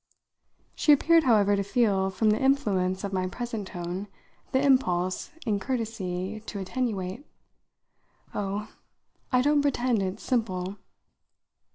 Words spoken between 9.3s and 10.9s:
I don't pretend it's simple!"